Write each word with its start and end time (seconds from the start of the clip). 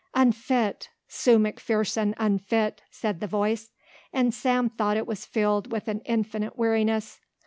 "Unfit 0.15 0.89
Sue 1.07 1.37
McPherson 1.37 2.15
unfit," 2.17 2.81
said 2.89 3.19
the 3.19 3.27
voice, 3.27 3.69
and 4.11 4.33
Sam 4.33 4.67
thought 4.67 4.97
it 4.97 5.05
was 5.05 5.27
filled 5.27 5.71
with 5.71 5.87
an 5.87 5.99
infinite 6.05 6.57
weariness. 6.57 7.19